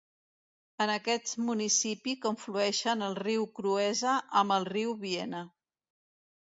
En 0.85 0.93
aquest 0.93 1.33
municipi 1.49 2.15
conflueixen 2.25 3.07
el 3.11 3.19
riu 3.23 3.47
Cruesa 3.61 4.19
amb 4.43 4.59
el 4.59 4.69
riu 4.75 5.01
Viena. 5.07 5.49